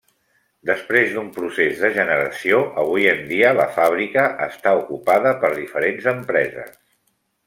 [0.67, 6.73] Després d'un procés de generació avui en dia la fàbrica està ocupada per diferents empreses.